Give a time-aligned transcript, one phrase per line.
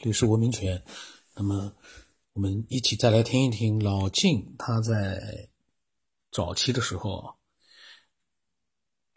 [0.00, 0.82] 律师文明权。
[1.34, 1.74] 那么，
[2.32, 5.48] 我们一起再来听一听老靳他在
[6.30, 7.38] 早期的时候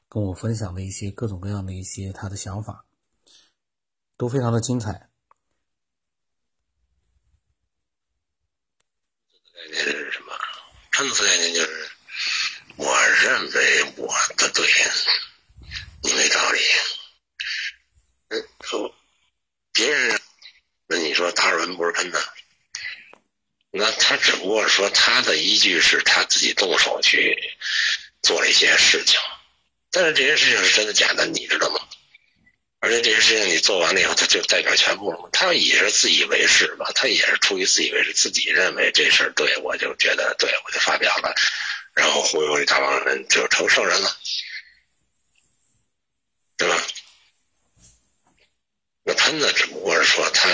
[0.09, 2.85] 跟我分享的一些各种各样的一些他的想法，
[4.17, 5.09] 都非常的精彩。
[9.45, 10.33] 这个概念是什么？
[10.91, 11.91] 喷子概念就是，
[12.75, 12.85] 我
[13.23, 14.07] 认为我
[14.37, 14.65] 的对，
[16.03, 16.59] 你没道理。
[19.73, 20.19] 别人，
[20.87, 22.19] 那你说达尔文不是喷的？
[23.71, 27.35] 那他只不过说他的依据是他自己动手去
[28.21, 29.19] 做了一些事情，
[29.89, 31.79] 但是这些事情是真的假的，你知道吗？
[32.81, 35.29] 而且这些事情你做完了以后，他就代表全部了吗？
[35.31, 36.91] 他也是自以为是吧？
[36.93, 41.33] 他也是出于自以为是，自己认为这事儿对，我就觉得对，我就发表了，
[41.95, 44.17] 然后忽悠一大帮人就成圣人了，
[46.57, 46.77] 对吧？
[49.33, 50.49] 那喷子只不过是说他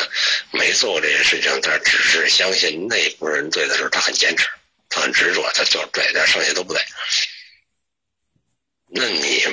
[0.51, 4.47] 没做过这些事情，但只是相信那部人对的时候，他很坚持，
[4.89, 6.81] 他很执着，他就对，但剩下都不对。
[8.91, 9.43] 那你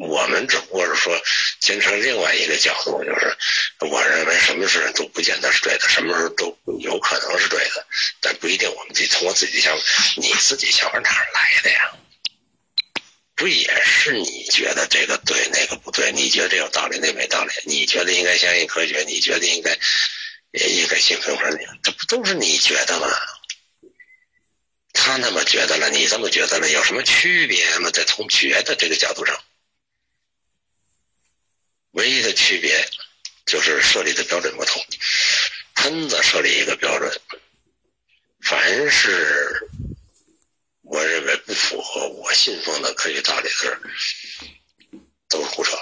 [0.00, 1.18] 我们只不过是说，
[1.60, 3.36] 形成另外一个角度，就是
[3.80, 7.86] 我认为什么事都不见得是对的，什么时候都有可能是对的，
[8.20, 8.68] 但不一定。
[8.68, 9.82] 我们得从我自己想法，
[10.16, 11.92] 你自己想法哪儿来的呀？
[13.42, 16.12] 不也是你觉得这个对，那个不对？
[16.12, 17.52] 你觉得这有道理，那没道理？
[17.64, 19.76] 你觉得应该相信科学，你觉得应该
[20.52, 23.08] 也应该信奉神，这不都是你觉得吗？
[24.92, 27.90] 他那么觉得了，你这么觉得了，有什么区别吗？
[27.90, 29.36] 在从觉的这个角度上，
[31.90, 32.88] 唯一的区别
[33.44, 34.80] 就是设立的标准不同。
[35.74, 37.20] 喷子设立一个标准，
[38.40, 39.68] 凡是
[40.92, 43.80] 我认为不符合我信奉的科学道理的
[45.26, 45.74] 都是胡扯。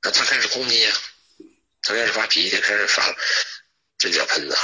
[0.00, 0.92] 那他开始攻击呀，
[1.82, 3.02] 他开始发脾气，开始发，
[3.98, 4.56] 这叫喷子。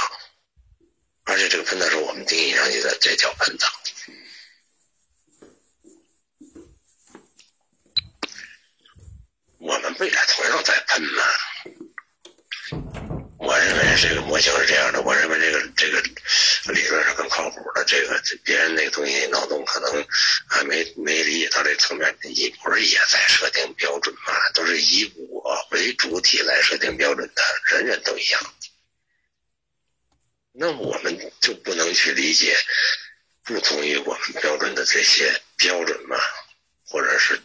[1.25, 3.65] 而且这个喷子是我们定义上去的，这叫喷子。
[9.59, 11.23] 我们不也同样在喷吗？
[13.39, 16.01] 我认为这个模型是这样的，我认为这个这个
[16.71, 17.83] 理论是更靠谱的。
[17.85, 20.07] 这个别人那个东西脑洞可能
[20.47, 24.33] 还没没理解到这层面，你不是也在设定标准吗？
[24.53, 28.53] 都是以我为主体来设定标准的，人人都一样。
[30.51, 32.57] 那我们就不能去理解
[33.43, 36.17] 不同于我们标准的这些标准吗？
[36.83, 37.39] 或者是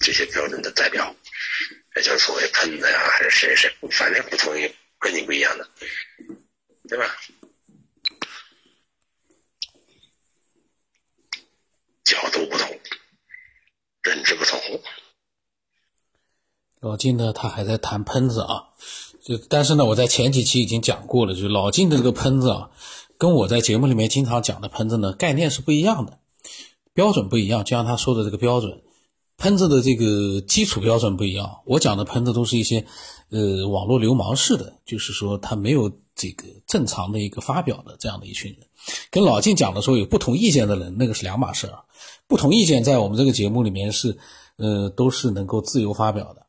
[0.00, 1.14] 这些标准的代表，
[1.96, 5.70] 也就是所谓喷子呀，还是谁谁，反正不同于跟你不一样的，
[6.88, 7.16] 对吧？
[12.04, 12.80] 角度不同，
[14.30, 14.80] 认知不同。
[16.80, 18.68] 老金呢，他还在谈喷子啊。
[19.22, 22.70] 就但是呢，我在前几期已经讲过了，就老金的这个喷子啊，
[23.18, 26.18] 跟我在节目里面经常讲的喷子呢，概念是不一样的，
[26.94, 27.62] 标准不一样。
[27.64, 28.80] 就像他说的这个标准，
[29.40, 31.50] 喷子的这个基础标准不一样。
[31.64, 32.84] 我讲的喷子都是一些，
[33.30, 38.60] 呃，网络流氓式的，就是说他没有这个正常的一个发表的这样的一群人，
[39.10, 41.72] 跟老晋讲的时候有不同意见的人，那个是两码事儿。
[42.28, 44.16] 不同意见在我们这个节目里面是，
[44.56, 46.42] 呃，都是能够自由发表的。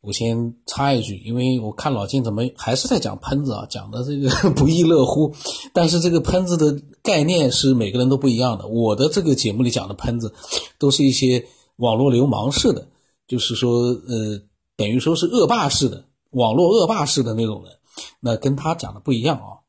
[0.00, 5.32] 我先插一句，因为我看老金怎么还是在讲喷子啊，讲的这个 不亦乐乎。
[5.72, 8.66] 但是这个喷子的概念是每个人都不一样的。
[8.66, 10.34] 我的这个节目里讲的喷子，
[10.76, 11.46] 都是一些
[11.76, 12.88] 网络流氓式的，
[13.26, 14.42] 就是说，呃，
[14.76, 17.78] 等于说是恶霸式的，网络恶霸式的那种人。
[18.20, 19.60] 那跟他讲的不一样啊，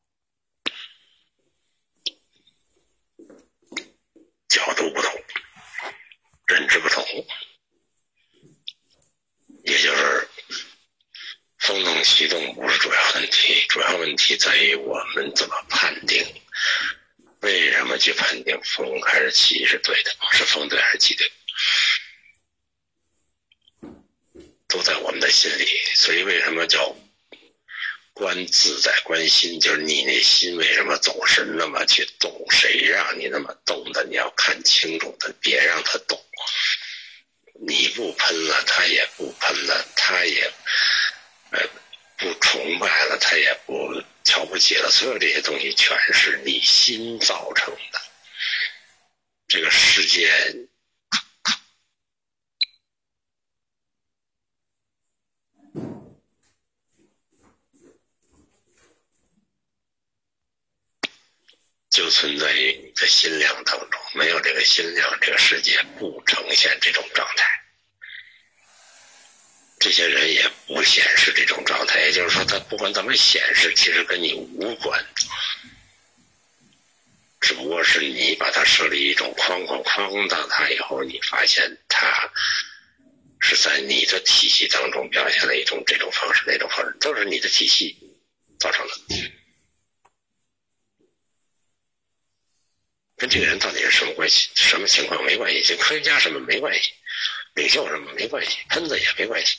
[4.48, 5.12] 角度不同，
[6.46, 7.04] 认知不同。
[9.64, 10.28] 也就是
[11.58, 16.22] 风动西动不是主要问题，主要问题在于我们怎么判定，
[17.40, 21.26] 为什么去判定风还是气是对的，是风对还是气对，
[24.68, 25.66] 都在我们的心里。
[25.94, 26.96] 所以为什么叫
[28.12, 29.58] 观自在观心？
[29.60, 32.46] 就是你那心为什么总是那么去动？
[32.50, 34.04] 谁让你那么动的？
[34.04, 36.20] 你要看清楚的，别让他动。
[37.66, 40.52] 你不喷了，他也不喷了，他也
[42.18, 44.90] 不崇拜了，他也不瞧不起了。
[44.90, 48.00] 所有这些东西全是你心造成的。
[49.46, 50.28] 这个世界
[61.94, 64.00] 就存在于你的心量当中。
[64.14, 67.46] 没有这个心量，这个世界不呈现这种状态。
[69.78, 75.04] 这些人也不显示这种状态，也就是说，他不管怎么显示，其实跟你无关，
[77.40, 82.28] 只不过是你把它设立一种框框，框到它以后，你发现它
[83.40, 87.96] 是在你的体系当中表现了一种这种方式、那种方式，都是你的体系
[88.58, 88.94] 造成的，
[93.16, 96.90] 跟这个人到底是什么关系、什么情况没关系，跟科学家什么没关系。
[97.54, 99.56] 领袖什么没关系，喷子也没关系，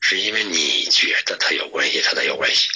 [0.00, 2.68] 是因为你觉得他有关系，他才有关系。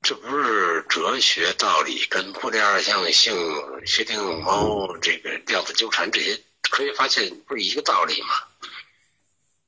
[0.00, 3.36] 这不是哲学道理跟波粒二象性、
[3.84, 6.40] 薛定谔猫这个量子纠缠这些
[6.70, 8.42] 科学发现不是一个道理吗？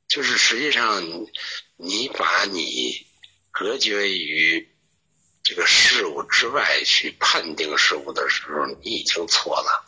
[0.09, 1.03] 就是实际上，
[1.77, 3.07] 你把你
[3.51, 4.72] 隔绝于
[5.43, 9.85] 这个事物之外去判定事物的时候，你已经错了。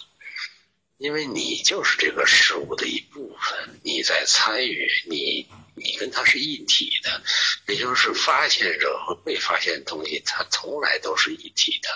[0.96, 7.22] 因为你就是这个事物的一部分，你在参与，你你跟它是一体的，
[7.66, 11.88] 也就是发现者和被发现的东西，它从来都是一体的，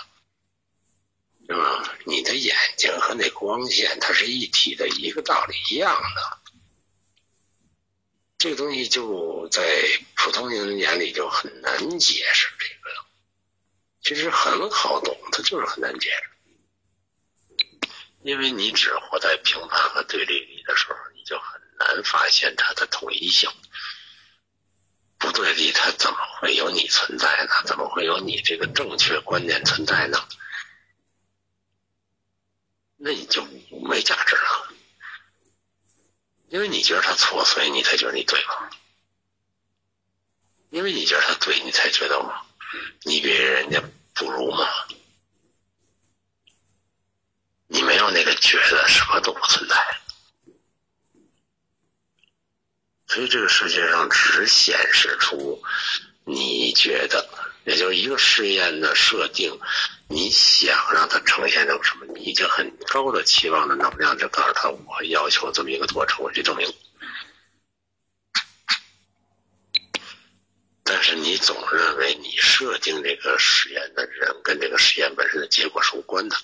[1.47, 1.97] 是吧？
[2.05, 6.37] 你的眼睛和那光线，它是一体的，一个道理一样的。
[8.37, 9.63] 这个东西就在
[10.15, 13.05] 普通人眼里就很难解释，这个
[14.01, 16.23] 其实很好懂，它就是很难解释。
[18.21, 23.49] 因为你只活在评判和对立里的时候，你就很难发现它的统一性。
[25.17, 27.63] 不对立，它怎么会有你存在呢？
[27.65, 30.27] 怎么会有你这个正确观念存在呢？
[32.95, 33.45] 那你就
[33.83, 34.73] 没价值了。
[36.49, 38.69] 因为你觉得他错，所以你才觉得你对吗？
[40.71, 42.21] 因为你觉得他对，你才觉得
[43.03, 43.81] 你比人家
[44.13, 44.67] 不如吗？
[47.71, 49.75] 你没有那个觉得，什么都不存在。
[53.07, 55.61] 所以这个世界上只显示出
[56.25, 57.27] 你觉得，
[57.65, 59.59] 也就是一个实验的设定，
[60.07, 66.67] 你想让它呈现成什么，你已经很高的期望的能量，就告诉他我要求这么一个过程，我去证明。
[70.91, 76.35] 但是你总认为你设定这个实验的人跟这个实验本身的结果是无关的。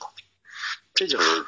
[0.94, 1.44] 这就是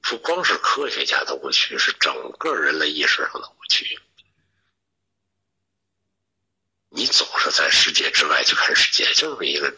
[0.00, 3.98] 不光是科学家的误区，是整个人类意识上的误区。
[6.90, 9.74] 你总是在世界之外去看世界，就这么一个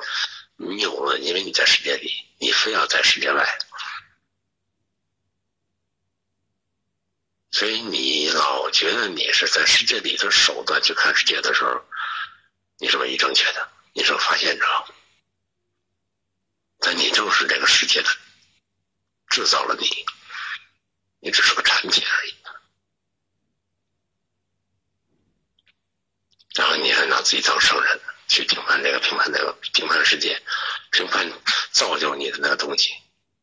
[0.57, 1.25] 谬论。
[1.25, 3.59] 因为你在世界里，你非要在世界外，
[7.57, 11.83] 所以你老觉得你是在世界里的手段去看世界的时候，
[12.77, 14.67] 你是唯一正确的，你是发现者，
[16.81, 18.11] 但你正是这个世界的。
[19.31, 19.89] 制造了你，
[21.21, 22.37] 你只是个产品而已。
[26.57, 27.99] 然后你还拿自己当圣人
[28.29, 30.39] 去评判这个、评判那个、评判世界、
[30.91, 31.27] 评判
[31.73, 32.93] 造就你的那个东西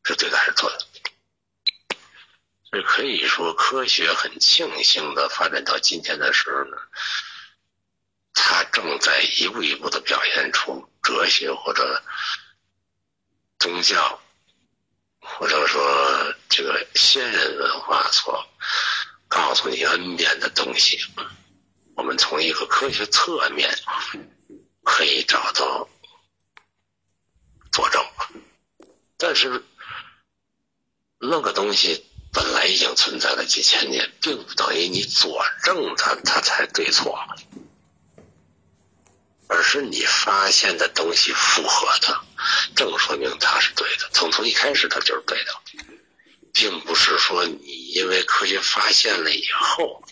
[0.03, 0.85] 是对的还是错的？
[2.73, 6.77] 所以可以说，科学很庆幸的发展到今天的时候呢，
[8.33, 12.03] 它正在一步一步的表现出哲学或者
[13.59, 14.19] 宗教。
[15.19, 18.43] 或者说，这个先人文化所
[19.27, 20.99] 告诉你 N 遍的东西，
[21.95, 23.69] 我们从一个科学侧面
[24.81, 25.87] 可以找到
[27.71, 28.03] 佐证。
[29.15, 29.63] 但是，
[31.19, 37.17] 那个东西本来已经存在了几千年，并不等于你佐证它，它才对错。
[39.47, 42.19] 而是你发现的东西符合它，
[42.75, 44.09] 正说明它是对的。
[44.11, 45.53] 从从一开始它就是对的，
[46.51, 50.03] 并不是说你因为科学发现了以后，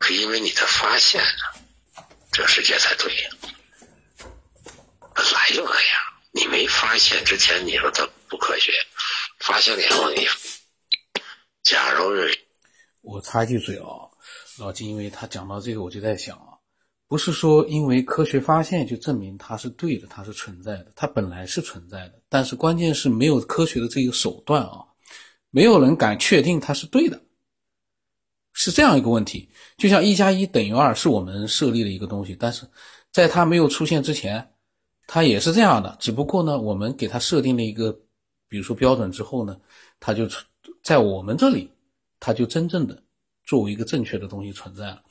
[0.00, 1.24] 是因为你的发现，
[2.30, 3.12] 这世界才对。
[5.12, 8.72] 本来就那样，你没发现之前你说它不科学，
[9.40, 10.28] 发现了以后你，
[11.68, 12.04] 假如
[13.02, 14.08] 我插一句嘴啊，
[14.58, 16.56] 老金，因为他讲到这个，我就在想啊。
[17.06, 22.14] 不是说因为科学发现就证明它是对的，它是存在的，它本来是存在的。
[22.30, 24.82] 但是关键是没有科学的这个手段啊，
[25.50, 27.20] 没有人敢确定它是对的，
[28.54, 29.46] 是这样一个问题。
[29.76, 32.66] 就像一加一等于二是我们设立的一个东西，但是
[33.12, 34.54] 在它没有出现之前，
[35.06, 35.94] 它也是这样的。
[36.00, 37.92] 只不过呢，我们给它设定了一个，
[38.48, 39.54] 比如说标准之后呢，
[40.00, 40.26] 它就
[40.82, 41.70] 在我们这里，
[42.20, 43.00] 它就真正的
[43.44, 45.02] 作为一个正确的东西存在了。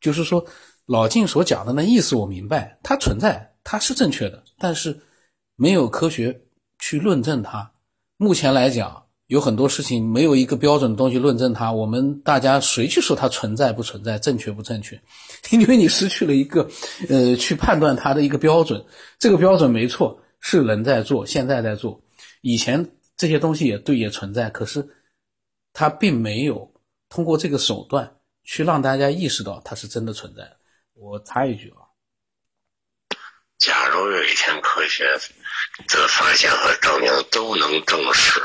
[0.00, 0.44] 就是说。
[0.86, 4.98] 老晋所讲的那意思我明白，它存在，它是正确的，但是
[5.54, 6.38] 没有科学
[6.80, 7.70] 去论证它。
[8.16, 15.00] 目前来讲，有很多事情没有一个标准的东西论证它，我们大家谁去说它存在不存在、正确不正确？
[15.52, 16.68] 因为你失去了一个
[17.08, 18.84] 呃去判断它的一个标准。
[19.20, 21.98] 这个标准没错，是人在做，现在在做，
[22.40, 22.84] 以前
[23.16, 24.86] 这些东西也对也存在，可是
[25.72, 26.72] 它并没有
[27.08, 30.56] 通过这个手段去让大家意识到它是真的存在。
[30.94, 31.82] 我插一句啊。
[33.58, 35.04] 假如有一天科学
[35.88, 38.40] 的发现和证明都能证实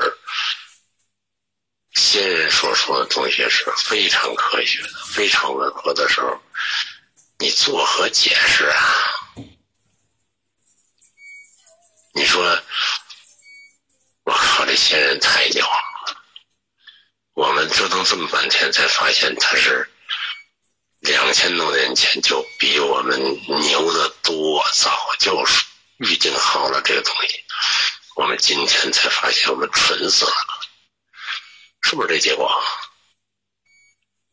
[1.93, 6.39] 先人所说的东西是非常科学的、非常吻合的时候，
[7.39, 8.77] 你作何解释啊？
[12.13, 12.43] 你说，
[14.25, 15.87] 我靠，这仙人太牛了！
[17.38, 19.88] 我们折腾这么半天才发现他是。
[21.01, 23.15] 两千多年前就比我们
[23.62, 25.46] 牛的多，早就
[25.98, 27.39] 预定好了这个东西。
[28.15, 30.34] 我们今天才发现我们蠢死了，
[31.84, 32.51] 是不是这结果？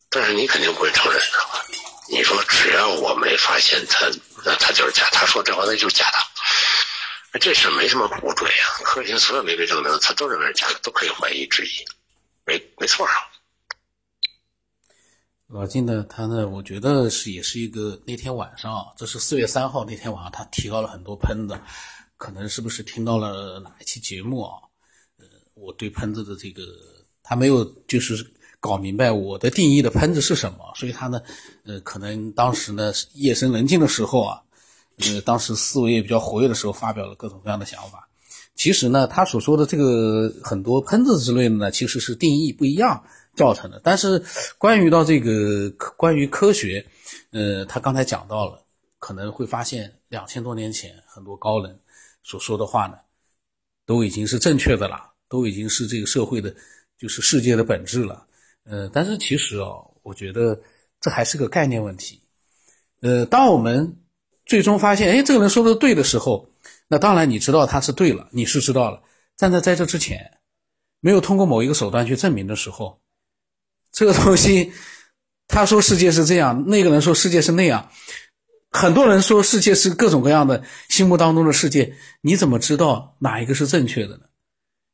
[0.09, 1.65] 但是你肯定不会承认的。
[2.09, 4.09] 你说只要我没发现他，
[4.43, 5.07] 那他就是假。
[5.11, 7.39] 他说这话那就是假的。
[7.39, 11.85] 这事没什么不对啊，科学所有没被证明，他都认为是假的，都可以怀疑质疑，
[12.45, 13.11] 没没错啊。
[15.47, 16.03] 老金呢？
[16.09, 16.49] 他呢？
[16.49, 21.57] 我觉得是也是一个那天晚上，这是四月三号那天晚上，他提高了很多喷子，
[22.17, 24.57] 可能是不是听到了哪一期节目啊？
[25.17, 26.63] 呃，我对喷子的这个
[27.21, 28.25] 他没有就是
[28.59, 31.21] 搞明白我的定义的喷子是什么，所以他呢，
[31.63, 34.41] 呃，可能当时呢夜深人静的时候啊，
[34.97, 38.09] 呃，当时思维也比较活跃的时候，发表了各种各样的想法。
[38.55, 43.03] 其实呢，他所说的这个很多喷子之类的呢，其实是定义不一样。
[43.35, 44.23] 造成的，但是
[44.57, 46.85] 关于到这个关于科学，
[47.31, 48.63] 呃，他刚才讲到了，
[48.97, 51.77] 可能会发现两千多年前很多高人
[52.23, 52.95] 所说的话呢，
[53.85, 56.55] 都已经是正确的了，都已经是这个社会的，
[56.97, 58.25] 就是世界的本质了，
[58.63, 60.57] 呃，但是其实哦，我觉得
[61.01, 62.21] 这还是个概念问题，
[63.01, 63.97] 呃，当我们
[64.45, 66.49] 最终发现，哎，这个人说的对的时候，
[66.87, 69.01] 那当然你知道他是对了，你是知道了，
[69.37, 70.39] 但在在这之前，
[70.99, 72.99] 没有通过某一个手段去证明的时候。
[73.91, 74.71] 这个东西，
[75.47, 77.89] 他说世界是这样，那个人说世界是那样，
[78.71, 84.23] 很多人说世界是各种各样的，心目当中的世界，你怎么知道哪一个是正确的呢？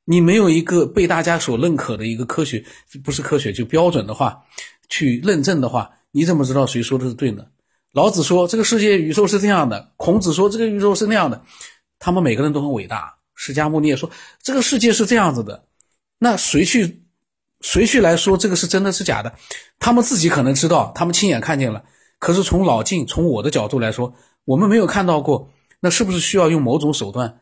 [0.06, 2.64] 你没有一个被大家所认可的一个科学，
[3.04, 4.42] 不是科学就标准的话，
[4.90, 7.46] 去认证的话，你怎么知道谁说的是对呢？
[7.94, 11.42] 老子说这个世界宇宙是这样的，孔子说这个宇宙是那样的，
[12.02, 13.16] 他们每个人都很伟大。
[13.36, 15.64] 释迦牟尼也说这个世界是这样子的，
[16.20, 17.02] 那谁去？
[17.62, 19.32] 谁去来说这个是真的是假的？
[19.78, 21.86] 他们自己可能知道，他们亲眼看见了。
[22.18, 24.16] 可是从老晋，从我的角度来说，
[24.46, 25.54] 我们没有看到过。
[25.80, 27.42] 那是不是需要用某种手段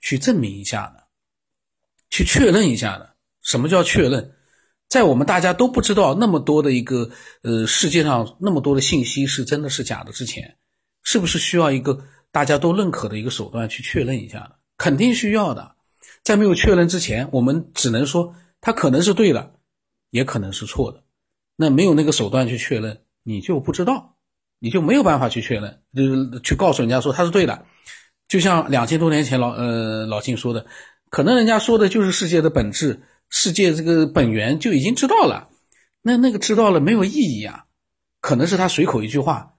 [0.00, 1.02] 去证明一下呢？
[2.10, 3.06] 去确认一下呢？
[3.40, 4.32] 什么叫确认？
[4.88, 7.10] 在我们大家都不知道那么多的一个
[7.42, 10.56] 呃世界上那么多的信息是真的是假的之前，
[11.02, 14.56] 是不是需要一个大家都认可的一个手段去确认一下的？
[14.76, 15.76] 肯定需要的。
[16.24, 18.34] 在没有确认之前，我们只能说。
[18.64, 19.54] 他可能是对的，
[20.10, 21.02] 也可能是错的。
[21.56, 24.14] 那没有那个手段去确认，你就不知道，
[24.60, 27.66] 你就没有办法去确认，就是去告诉人家说他是对的。
[28.28, 30.64] 就像两千多年前老呃老庆说的，
[31.10, 35.48] 可能人家说的就是世界的本质，世界这个本源就已经知道了。
[36.00, 37.64] 那那个知道了没有意义啊？
[38.20, 39.54] 可能是他随口一句话，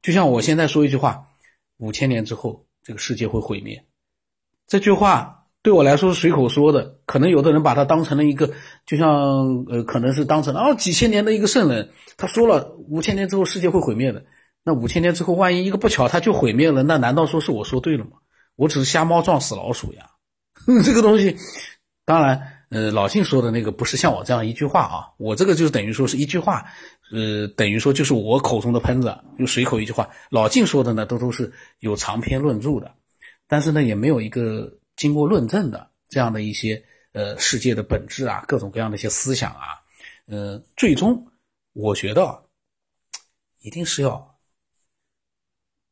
[0.00, 1.27] 就像我现在说一句话，
[1.78, 3.84] 五千年之后这个世界会毁灭，
[4.66, 5.34] 这句话。
[5.60, 8.48] 对我来说是随口说的，可能有的人把它当成了一个，
[8.86, 9.08] 就像
[9.68, 14.24] 呃，可能是当成了哦几千年的一个圣人，他说了五千年之后世界会毁灭的，
[14.64, 18.12] 那五千年之后万一一个不巧他就毁灭了，那难道说是我说对了吗？
[18.54, 20.10] 我只是瞎猫撞死老鼠呀，
[20.84, 21.36] 这个东西，
[22.04, 26.66] 当然，呃，老信说的那个不是像我这样一句话啊，我这个就等于说是一句话，
[27.12, 30.08] 呃，等于说就是我口中的喷子，就随口一句话。
[30.30, 32.94] 老晋说的呢，都都是有长篇论著的，
[33.46, 34.74] 但是呢，也没有一个。
[34.98, 39.78] 经过论证的这样的一些呃世界的本质啊，各种各样的一些思想啊，
[40.26, 41.24] 呃，最终
[41.72, 42.48] 我觉得
[43.60, 44.40] 一定是要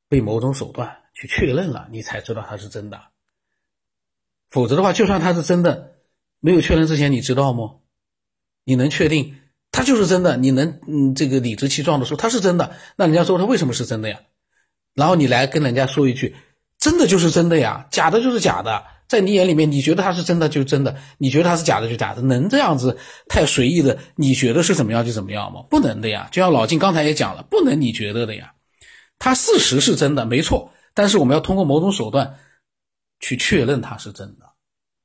[0.08, 3.00] 被某种手段去确认了，你才知道它是真的。
[4.50, 6.00] 否则的话，就算它是真的，
[6.40, 7.76] 没有确认之前，你知道吗？
[8.64, 9.36] 你能确定
[9.76, 10.38] 他就是真的？
[10.38, 12.72] 你能嗯这个理直气壮的说他是真的？
[12.96, 14.20] 那人家说他为什么是真的呀？
[14.94, 16.34] 然后你来跟人家说一句，
[16.78, 18.84] 真的就是真的呀，假的就是假的。
[19.06, 22.96] 在你眼里面，你觉得他是真的就真的，你觉得他是假的就假的，能这样子
[23.28, 23.98] 太随意的？
[24.14, 25.60] 你觉得是怎么样就怎么样吗？
[25.68, 26.30] 不能的呀！
[26.32, 28.54] 就像老金刚才也讲了，不能你觉得的呀。
[29.18, 32.38] 他事实是真的，没错，但是我们要通过某种手段
[33.20, 34.46] 去确认他是真的，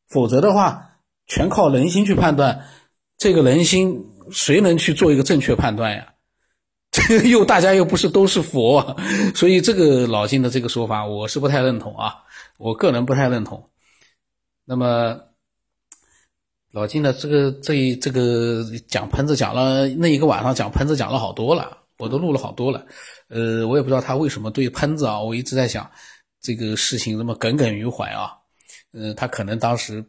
[0.08, 0.92] 否则的话，
[1.28, 2.66] 全靠人心去判断，
[3.18, 6.08] 这个人心谁能去做一个正确判断呀？
[6.92, 8.96] 这又大家又不是都是佛，
[9.34, 12.16] 所以这个老金的这个说法我是不太认同啊，
[12.58, 13.66] 我个人不太认同。
[14.66, 15.18] 那么
[16.74, 22.86] 老金的这个这这个讲喷子讲了那一个晚上讲喷子讲了好多了，我都录了好多了。
[23.30, 25.90] 呃，我也不知道他为什么对喷子啊，我一直在想
[26.42, 28.34] 这个事情这么耿耿于怀啊。
[28.92, 30.04] 呃，他可能当时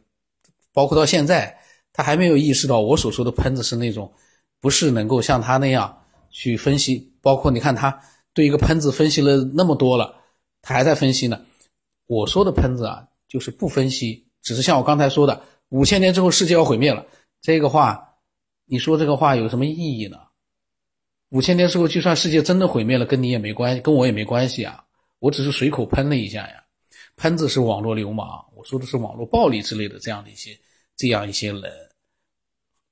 [0.73, 1.57] 包括到现在，
[1.93, 4.11] 他还没有意识到我所说的喷子是那种
[4.59, 5.99] 不是能够像他那样。
[6.35, 8.01] 去分析，包括你看他
[8.33, 10.15] 对一个喷子分析了那么多了，
[10.63, 11.39] 他还在分析呢。
[12.07, 17.05] 我说的喷子啊，就是不分析，只是像我刚才说的，五千年之后世界要毁灭了，
[17.39, 18.15] 这个话，
[18.65, 20.17] 你说这个话有什么意义呢？
[21.29, 24.83] 五千年之后，就算世界真的毁灭了，跟你也没关系，跟我也没关系啊。
[25.19, 26.63] 我只是随口喷了一下呀。
[27.15, 30.59] 喷子是网络流氓，我说的是网络暴力之类的这样的一些
[30.95, 31.63] 这样一些人。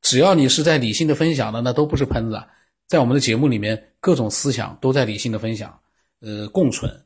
[0.02, 2.44] 只要你是在理性的分享的，那都不是喷子。
[2.88, 5.80] 在我们的节目里面，各种思想都在理性的分享，
[6.20, 7.06] 呃，共存、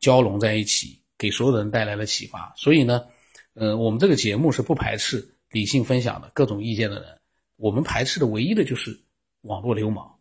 [0.00, 2.52] 交融在一起，给所有的人带来了启发。
[2.56, 3.06] 所以呢，
[3.54, 7.18] 呃，我们这个节目是不排斥理性分享的各种意见的人，
[7.56, 9.00] 我们排斥的唯一的就是
[9.42, 10.14] 网络流氓。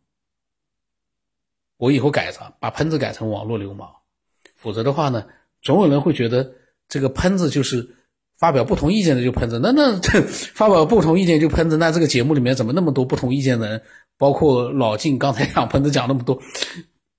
[1.78, 3.92] 我以后改成把喷子改成网络流氓，
[4.56, 5.28] 否则的话呢，
[5.62, 6.50] 总有人会觉得
[6.88, 7.86] 这个喷子就是
[8.44, 13.82] 发表不同意见的就喷子，那那 这发表不同意见就喷子，那这个节目里面怎么那么多不同意见的人？
[14.18, 16.38] 包括老晋刚才讲喷子讲那么多，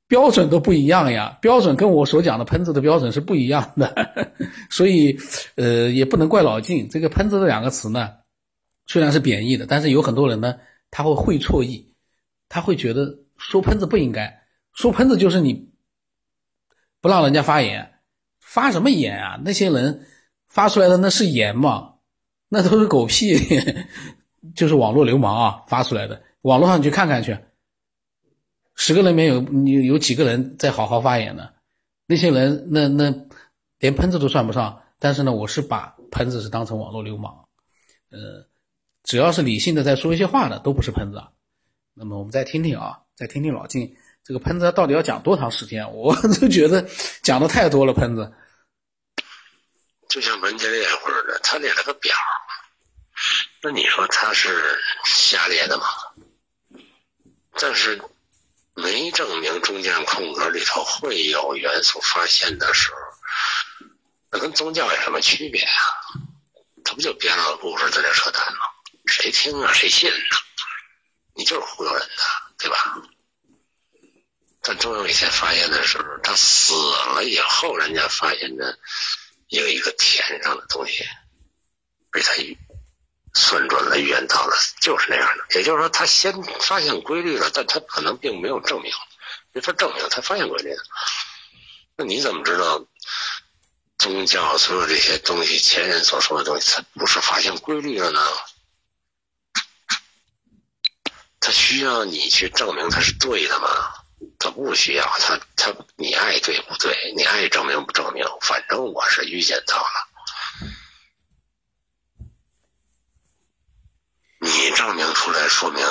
[0.06, 4.28] 标准都不一样呀，标准跟我所讲的喷子的标准是不一样的，
[4.68, 5.18] 所以
[5.56, 6.86] 呃也不能怪老晋。
[6.90, 8.10] 这个喷子这两个词呢，
[8.86, 10.56] 虽然是贬义的，但是有很多人呢
[10.90, 11.94] 他会会错意，
[12.50, 14.42] 他会觉得说喷子不应该
[14.74, 15.70] 说喷子就是你
[17.00, 17.92] 不让人家发言，
[18.42, 19.40] 发什么言啊？
[19.42, 20.06] 那些人
[20.54, 21.94] 发出来的那是言吗？
[22.48, 23.36] 那都是狗屁，
[24.54, 26.22] 就是网络流氓啊发出来的。
[26.42, 27.36] 网络上去看看去，
[28.76, 31.50] 十个人里面有有有几个人在好好发言呢？
[32.06, 33.12] 那些人那那
[33.80, 34.80] 连喷子都算不上。
[35.00, 37.34] 但是呢，我是把喷子是当成网络流氓，
[38.10, 38.46] 呃，
[39.02, 41.20] 只要是理性的在说一些话的，都不是喷子。
[41.94, 45.92] 那么我们再听听啊，再听听老金这个喷子到底要讲多长时间？
[45.92, 46.86] 我 就觉得
[47.22, 48.32] 讲的太多了，喷子。
[50.08, 52.16] 就像文杰列似的，他列了个表，
[53.62, 55.86] 那你说他是瞎列的吗？
[57.58, 58.00] 但是
[58.74, 62.98] 没证明中间空格里头会有元素发现的时候，
[64.30, 65.82] 那跟宗教有什么区别啊？
[66.84, 68.60] 他不就编了个故事在这扯淡吗？
[69.06, 69.72] 谁听啊？
[69.72, 70.36] 谁信呢？
[71.34, 72.22] 你就是忽悠人的，
[72.58, 72.96] 对吧？
[74.62, 76.74] 但终有一天发现的时候，他死
[77.14, 78.78] 了以后，人家发现的
[79.54, 81.04] 有一个天上的东西
[82.10, 82.32] 被他
[83.34, 85.58] 算准了，预言到了，就是那样的。
[85.58, 88.92] 也就是说，他先发现规律了，但他可能并没有证明。
[89.52, 90.82] 没法证明他发现规律了。
[91.96, 92.84] 那你怎么知道
[93.98, 98.20] 宗教所有这些东西，前人所说的东西，他不是发现规律了呢？
[101.40, 103.68] 他需要你去证明他是对的吗？
[104.38, 105.04] 他不需要。
[105.18, 107.12] 他他，你爱对不对？
[107.16, 108.24] 你爱证明不证明？
[108.40, 110.68] 反正我是遇见到了。
[114.40, 115.86] 你证明出来，说明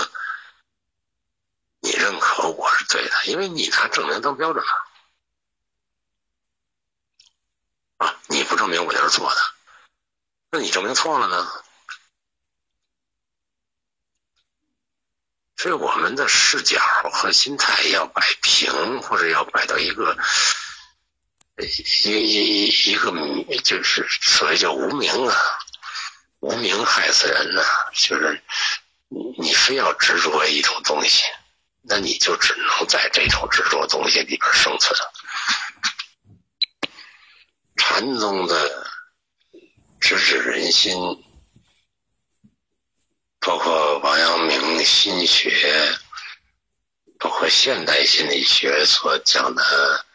[1.80, 4.72] 你认可我是对的，因为你拿证明当标准了。
[7.98, 9.42] 啊，你不证明我就是错的，
[10.52, 11.63] 那你证明错了呢？
[15.64, 16.78] 所以我们的视角
[17.14, 20.14] 和心态要摆平，或者要摆到一个
[22.04, 23.10] 一一一个
[23.64, 25.34] 就是所谓叫无名啊。
[26.42, 27.64] 无名害死人呐，
[27.96, 28.44] 就是
[29.08, 31.24] 你你非要执着一种东西，
[31.82, 35.00] 那你就只能在这种执着东西里边生存。
[37.78, 38.86] 禅宗的
[40.02, 40.94] 直指人心，
[43.46, 45.98] 包括王阳明心学，
[47.20, 50.06] 包括现代心理学所讲的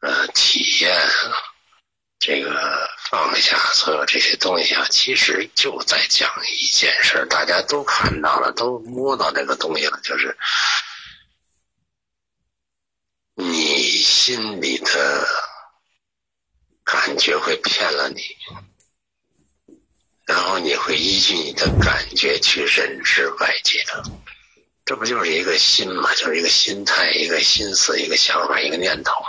[0.00, 0.96] 呃体验。
[2.18, 10.36] 这个放下所有这些东西啊，其实就在讲一件事大家都看到了，都摸到这个东西了，就是
[13.34, 15.28] 你心里的
[16.82, 18.22] 感觉会骗了你，
[20.26, 23.84] 然后你会依据你的感觉去认知外界，
[24.84, 29.28] 这不就是一个心嘛，就是一个心态，一个心思，一个想法，一个念头嘛。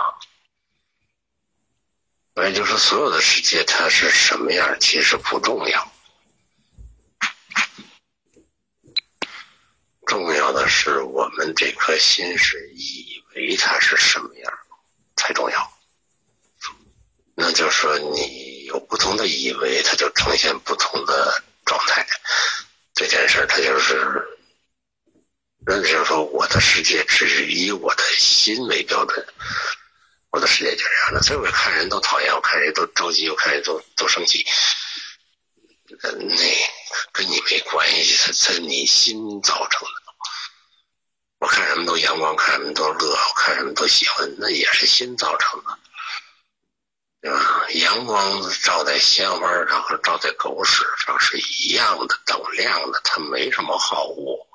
[2.34, 5.92] 所以就是所有的世界，它是什么样，其实不重要。
[10.06, 14.52] 重要的是我们这颗心是以为它是什么样
[15.16, 15.77] 才重要。
[17.40, 22.04] 那就是说，你有不同的以为，它就呈现不同的状态。
[22.94, 24.28] 这件事儿，它就是，
[25.64, 29.24] 那就是说，我的世界只以我的心为标准，
[30.30, 31.22] 我的世界就这样的。
[31.22, 34.44] 所以我看人都讨厌，我看人都着急，我看人都都生气。
[36.02, 36.10] 那
[37.12, 39.94] 跟你没关系，它是你心造成的。
[41.38, 45.78] 我看什么都阳光，看什么都乐，我看什么都喜欢，那也是心造成的。
[47.20, 47.66] 对吧？
[47.70, 54.46] 阳光照在鲜花上和照在狗屎上是一样的等量的，它没什么好恶。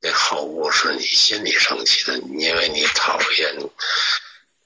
[0.00, 3.54] 那好恶是你心里生气的，因为你讨厌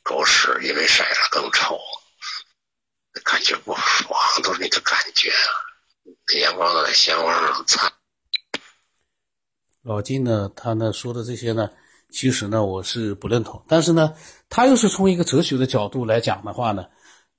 [0.05, 1.77] 狗屎，因为晒着更臭，
[3.25, 5.51] 感觉不爽，都是你的感觉啊。
[6.41, 7.93] 阳光都在鲜花上擦。
[9.83, 11.69] 老金呢，他呢说的这些呢。
[12.15, 14.15] 其实呢，我是不认同，但是呢，
[14.49, 16.87] 他又是从一个哲学的角度来讲的话呢，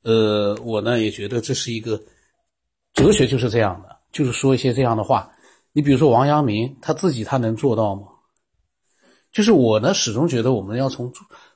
[0.03, 1.97] 呃，我呢也觉得这是一个
[2.93, 5.31] 哲学就是这样的，就是说一些这样的话。
[5.71, 8.07] 你比如说王阳明，他自己他能做到吗？
[9.31, 11.09] 就是我呢始终觉得我们要从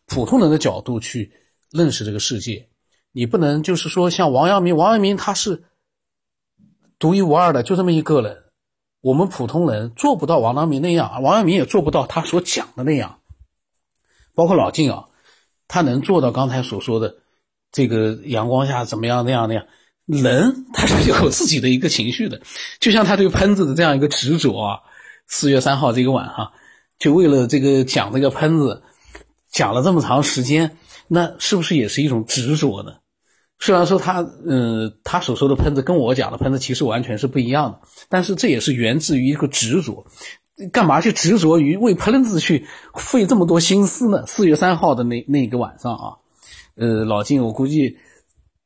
[0.06, 1.30] 普通人的角度去
[1.72, 2.70] 认识这个世界，
[3.12, 5.62] 你不能就是说像王阳明，王阳明他是
[6.98, 8.46] 独一无二的，就这么一个人。
[9.02, 13.20] 我们普通人做不到王阳明那样，王阳明也做不到他所讲的那样。
[14.36, 15.06] 包括老晋啊，
[15.68, 17.16] 他能做到刚才所说的
[17.72, 19.66] 这个阳光下怎么样那样那样。
[20.06, 22.42] 人他是有自己的一个情绪的，
[22.80, 24.80] 就像他对喷子的这样一个执着啊。
[25.28, 26.52] 四月三号这个晚上，
[26.98, 28.82] 就为了这个讲这个喷子，
[29.52, 30.76] 讲了这么长时间，
[31.08, 32.94] 那是不是也是一种执着呢？
[33.60, 40.06] 虽然说他，嗯，他所说的喷子跟我讲的喷子其实完全是不一样的，但是这也是源自于一个执着。
[40.74, 44.26] 干嘛去执着于为喷子去费这么多心思呢？
[44.28, 46.18] 四月三号的那那个晚上啊，
[46.76, 47.96] 呃，老金，我估计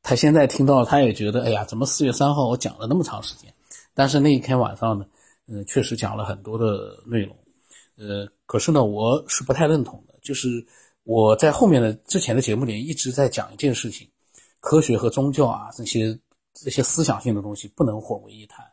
[0.01, 3.53] 他现在听到他也觉得，哎呀，怎么四月三号我讲了那么长时间？
[3.93, 5.05] 但是那一天晚上呢，
[5.47, 7.35] 嗯，确实讲了很多的内容，
[7.99, 10.15] 呃，可是呢，我是不太认同的。
[10.23, 10.65] 就是
[11.03, 14.07] 我在后面的之前的节目里一直在讲一件事情。
[14.63, 16.17] 科学和宗教啊，这些
[16.53, 18.65] 这些思想性的东西不能混为一谈。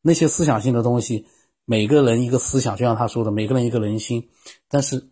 [0.00, 1.26] 那些思想性的东西，
[1.66, 4.30] 每个人一个思想，就像他说的，每个人一个人心。
[4.68, 5.10] 但是，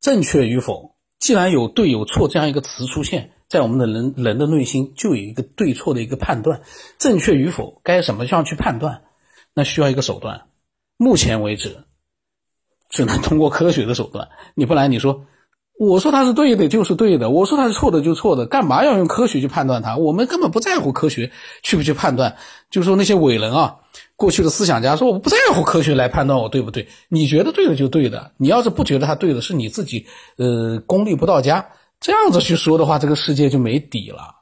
[0.00, 6.60] 正确与否，既然有对有错这样一个词出现在我们的人人的内心，就有一个对错的一个判断。
[6.98, 9.04] 正确与否，该什么样去判断？
[9.54, 10.48] 那需要一个手段。
[10.96, 11.84] 目前为止，
[12.90, 14.28] 只能通过科学的手段。
[14.56, 15.24] 你不然你说。
[15.78, 18.46] 我说他是对的，就是对的；我说他是错的，就错的。
[18.46, 19.96] 干嘛要用科学去判断他？
[19.96, 21.30] 我们根本不在乎科学
[21.62, 22.34] 去不去判断。
[22.70, 23.76] 就说那些伟人啊，
[24.16, 26.88] 过去的思想家说，我不在乎科学来判断我对不对。
[27.08, 30.06] 你觉得对的就对的，你要是不觉得他对的，是你自己
[30.38, 31.68] 呃功力不到家。
[32.00, 34.34] 这样子去说的话，这个世界就没底了。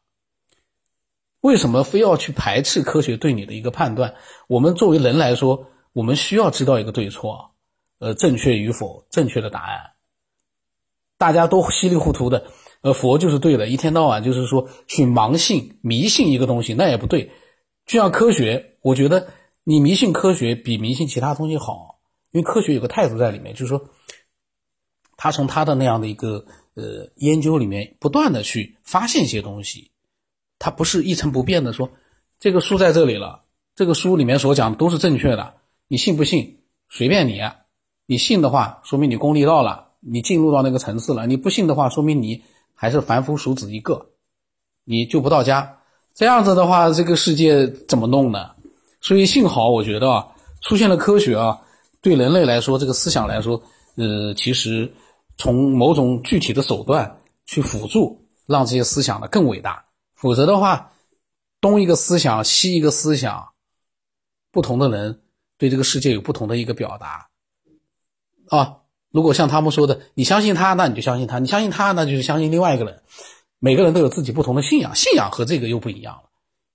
[1.41, 4.15] 为什么非要去排斥科学对你的一个判断？
[4.47, 7.51] 我们作为人来说，我们需要知道一个对错，
[7.99, 9.94] 呃，正确与否，正确的答案。
[11.17, 12.47] 大家都稀里糊涂的，
[12.83, 17.31] 呃，佛就是对的，一天到晚就是说去盲信、迷信一个东西，那也不对。
[17.87, 19.29] 就像科学，我觉得
[19.63, 21.99] 你迷信科学比迷信其他东西好，
[22.33, 23.89] 因为科学有个态度在里面，就是说，
[25.17, 29.91] 他从他的那样的一个呃研究里面不断的去发现一些东西，
[30.59, 31.91] 他不是一成不变的说
[32.41, 33.45] 这个书在这里了，
[33.77, 35.55] 这个书里面所讲的都是正确的，
[35.89, 37.41] 你信不信随便你，
[38.07, 39.84] 你信的话说明你功力到了。
[40.07, 42.43] 你进入到那个层次了，你不信的话，说明你
[42.75, 44.11] 还是凡夫俗子一个，
[44.85, 45.79] 你就不到家。
[46.15, 48.51] 这样子的话，这个世界怎么弄呢？
[49.01, 50.29] 所以幸好，我觉得啊，
[50.61, 51.59] 出现了科学啊，
[52.03, 53.61] 对人类来说，这个思想来说，
[53.97, 54.93] 呃，其实
[55.39, 59.85] 从某种具体的手段去辅助，让这些思想呢更伟大。
[60.13, 60.93] 否则的话，
[61.61, 63.49] 东一个思想，西一个思想，
[64.53, 65.23] 不同的人
[65.57, 67.29] 对这个世界有不同的一个表达，
[68.51, 68.84] 啊。
[69.15, 73.01] 如果像他们说的，你相信他，那你就相信他；你相信他，那就是相信另外一个人。
[73.61, 76.29] 每个人都有自己不同的信仰，信仰和这个又不一样了。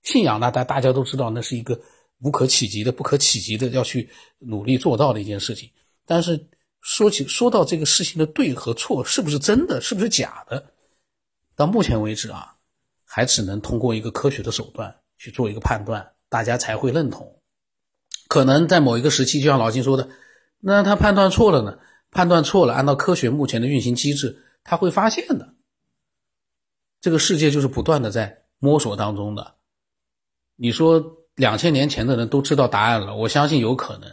[0.04, 1.78] 信仰呢，大大家都知道，那是一个
[2.22, 5.68] 无可企及的、不可企及的，要去努力做到的一件事情。
[6.06, 6.42] 但是
[6.80, 10.64] 说起说到这个事情的对和错，是不是真的，是不是假的，
[11.54, 12.54] 到目前为止啊，
[13.04, 17.30] 还只能通过一个科学的手段去做一个判断，大家才会认同。
[18.28, 20.08] 可能在某一个时期，就像老金说的，
[20.58, 21.78] 那他判断错了呢？
[22.10, 25.54] 判断错了，按照科学目前的运行机制，他会发现的。
[27.00, 29.54] 这个世界就是不断的在摸索当中的。
[30.56, 31.02] 你说
[31.34, 34.10] 两千年前的人都知道答案了，我相信有可能。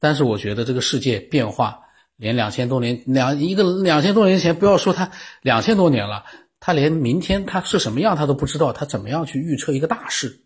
[0.00, 1.80] 但是我觉得这个世界变化，
[2.16, 5.10] 连两千多年两一个两千多年前，不要说他
[5.42, 6.24] 两千多年了，
[6.58, 10.44] 他连明天他是什么样他都不知道，他怎么样去预测一个大事？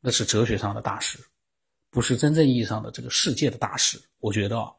[0.00, 1.18] 那是哲学上的大事，
[1.92, 4.00] 不是真正意义上的这个世界的大事。
[4.18, 4.72] 我觉得啊，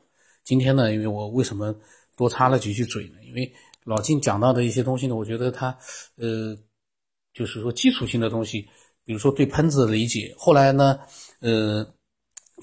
[0.43, 1.73] 今天呢，因为我为什么
[2.17, 3.23] 多插了几句嘴呢？
[3.23, 5.77] 因为老金讲到的一些东西呢，我觉得他
[6.15, 6.57] 呃，
[7.31, 8.67] 就是说基础性的东西，
[9.05, 10.99] 比如说对喷子的理解，后来呢，
[11.39, 11.87] 呃，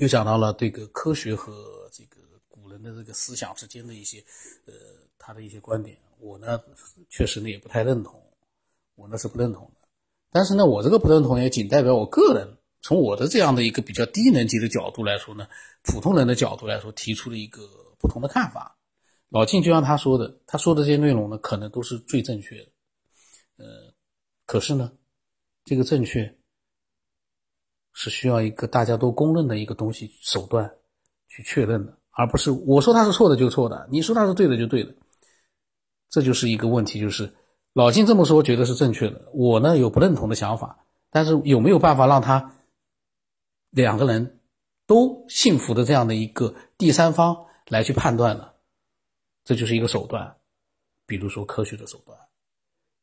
[0.00, 2.16] 又讲到了这个科学和这个
[2.48, 4.18] 古人的这个思想之间的一些
[4.66, 4.74] 呃
[5.16, 6.60] 他的一些观点，我呢
[7.08, 8.20] 确实呢也不太认同，
[8.96, 9.88] 我呢是不认同的。
[10.32, 12.48] 但是呢，我这个不认同也仅代表我个人，
[12.82, 15.46] 从我的这样的一个比较低能级的角度来说呢，
[15.82, 17.62] 普通人的角度来说，提出了一个
[17.98, 18.76] 不同的看法。
[19.28, 22.66] 老晋就像他说的，他说的这些内容呢，可能都是最正确的。
[23.58, 23.92] 呃，
[24.46, 24.90] 可是呢，
[25.64, 26.34] 这个正确
[27.92, 30.70] 是需要一个大家都公认的一个东西手段
[31.28, 34.94] 去确认的，而不是我说他是错的就错的，你说他是对的就对的。
[36.08, 37.32] 这就是一个问题，就是。
[37.72, 39.30] 老金这么说，觉得是正确的。
[39.32, 40.76] 我呢有不认同的想法，
[41.08, 42.52] 但是有没有办法让他
[43.70, 44.40] 两个人
[44.86, 47.36] 都幸福的这样的一个第三方
[47.68, 48.54] 来去判断了？
[49.44, 50.36] 这就是一个手段，
[51.06, 52.16] 比如说科学的手段。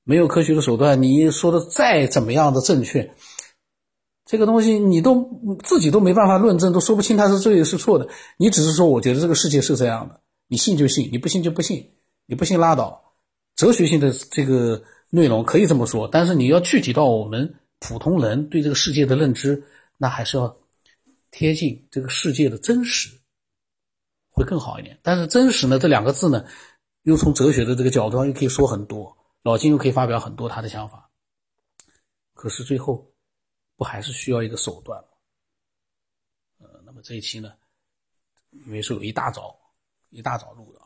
[0.03, 3.13] 没有科学的手段，你说的再怎么样的正确，
[4.25, 8.08] 这个东西你都自己都没办法论证，都说不清它是对是错的。
[8.38, 11.91] 你只是说，我觉得这个世界是这样的，你信就信，你不信就不信，
[12.25, 13.03] 你不信拉倒。
[13.58, 19.62] 哲学性的这个内容可以这么说，但是你要具体到我们普通人对这个世界的认知，
[19.98, 20.58] 那还是要
[21.32, 23.10] 贴近这个世界的真实，
[24.30, 24.98] 会更好一点。
[25.04, 26.46] 但是“真实”呢这两个字呢，
[27.04, 31.10] 又从哲学的这个角度上又可以说很多，老金又可以发表很多他的想法。
[32.34, 33.12] 可是最后，
[33.76, 35.08] 不还是需要一个手段吗？
[36.60, 37.54] 呃，那么这一期呢，
[38.52, 39.58] 因为是有一大早
[40.10, 40.80] 一大早录的。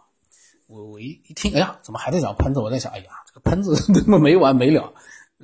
[0.68, 2.62] 我我一一听，哎呀，怎么还在讲喷子？
[2.62, 4.94] 我在想，哎呀，这个喷子 怎么没完没了？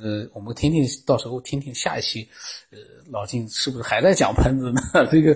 [0.01, 2.27] 呃，我们听听，到时候听听下一期，
[2.71, 2.77] 呃，
[3.11, 4.81] 老金是不是还在讲喷子呢？
[5.11, 5.35] 这个，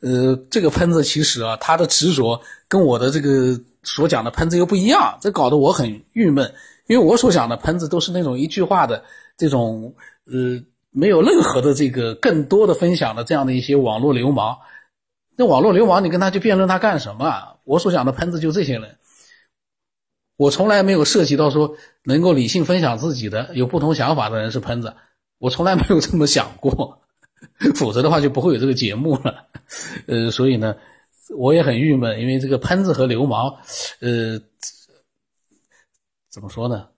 [0.00, 6.52] 呃，这个喷子其实啊，他的执着跟我的这个所讲的喷子又不一样，这搞得我很郁闷。
[6.86, 9.00] 因为我所讲的喷子都是那种一句话的
[9.36, 9.94] 这种，
[10.26, 14.58] 呃，没有任何的这个更多的分享的这样的一些网络流氓。
[15.36, 17.54] 那网络流氓，你跟他去辩论他干什么啊？
[17.64, 18.96] 我所讲的喷子就这些人。
[20.40, 24.96] 我从来没有涉及到说能够理性分享自己的有不同想法的人是喷子，
[25.36, 26.98] 我从来没有这么想过，
[27.76, 29.46] 否则的话就不会有这个节目了。
[30.06, 30.74] 呃，所以呢，
[31.36, 33.54] 我也很郁闷，因为这个喷子和流氓，
[34.00, 34.40] 呃，
[36.30, 36.88] 怎么说呢？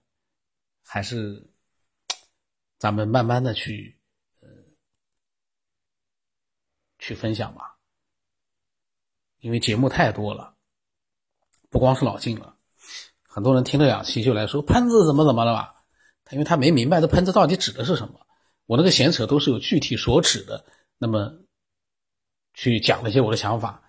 [0.81, 1.45] 还是
[2.79, 3.93] 咱们慢慢的去
[4.39, 4.47] 呃
[6.97, 7.75] 去分享吧，
[9.41, 10.55] 因为节目太多了，
[11.69, 12.52] 不光是老晋了。
[13.33, 15.73] 很多人听了两期就来说喷子怎么怎么了吧？
[16.23, 18.27] 他因为他没明白这喷子到底指的是什么。
[18.67, 20.63] 我那个闲扯都是有具体所指的，
[20.99, 21.33] 那么
[22.53, 23.83] 去讲了一些我的想法。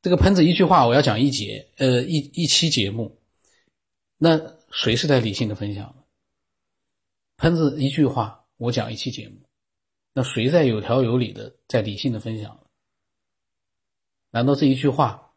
[0.00, 3.20] 这个喷子一句话我要讲一节，呃一一期节目，
[4.16, 4.40] 那
[4.70, 6.02] 谁是在理性的分享呢？
[7.36, 9.36] 喷子一句话我讲一期节目，
[10.14, 12.58] 那谁在有条有理的在理性的分享
[14.30, 15.34] 难道这一句话，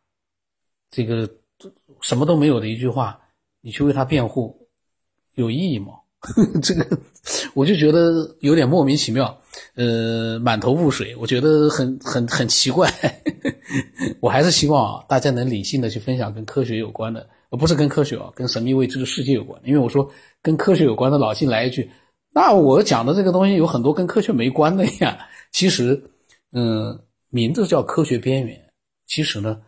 [0.90, 1.30] 这个？
[2.02, 3.20] 什么都没有的一句话，
[3.62, 4.68] 你去为他辩护，
[5.36, 5.94] 有意义吗？
[6.62, 6.86] 这个
[7.54, 9.38] 我就觉得有点莫名其妙，
[9.76, 12.92] 呃，满头雾水，我觉得很很很奇怪。
[14.20, 19.62] 我还是希望啊，大家能理性的去分享跟科学有关的，呃不是跟科学啊，跟神秘未知的世界有关。
[19.64, 21.90] 因为我说跟科学有关的，老进来一句，
[22.34, 25.26] 那我讲的这个东西有很多跟科学没关的呀。
[25.54, 26.04] 其实，
[26.52, 28.60] 嗯，名字叫科学边缘，
[29.08, 29.62] 其实呢，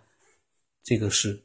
[0.84, 1.42] 这个是。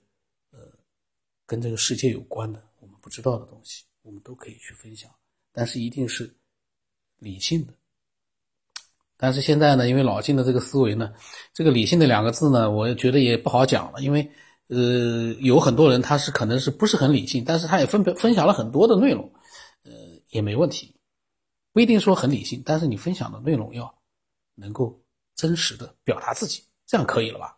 [1.46, 5.10] 跟这个世界有关的，我们不知道的东西，我们都可以去分享，
[5.52, 6.36] 但是一定是
[7.18, 7.72] 理性的。
[9.16, 11.14] 但是现在呢，因为老金的这个思维呢，
[11.54, 14.30] 这个“理性”的两个字呢，我觉得也不好讲了，因为
[14.66, 19.32] 呃，有很多人他是可能是不是很理性，但是他也分分享了很多的内容，
[19.84, 19.92] 呃，
[20.30, 20.94] 也没问题，
[21.72, 23.98] 不一定说很理性，但是你分享的内容要
[24.54, 25.00] 能够
[25.34, 27.56] 真实的表达自己，这样可以了吧？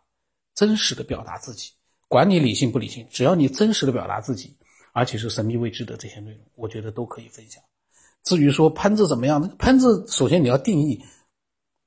[0.53, 1.71] 真实的表达自己。
[2.09, 4.51] 管你理性不理性，只要你真实的表达自己，
[4.93, 7.61] 而且是神秘未知的这些内容，我觉得都可以分享。
[8.23, 10.99] 至于说喷子怎么样，喷子首先你要定义，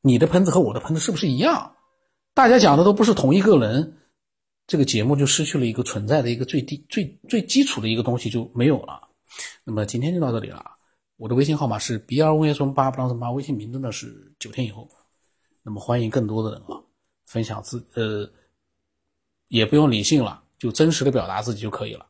[0.01, 1.75] 你的喷子和我的喷子是不是一样？
[2.35, 3.99] 大家讲的都不是同一个人，
[4.69, 9.09] 这个节目就失去了一个存在的一个最低最最基础的一个东西就没有了。
[9.65, 10.65] 那么今天就到这里了。
[11.17, 14.89] 我的微信号码是 B R V S 八八八，微信名字呢是九天以后。
[15.65, 16.79] 那么欢迎更多的人啊，
[17.27, 18.31] 分享自呃。
[19.53, 22.07] 也不用理性了就真实的表达自己就可以了。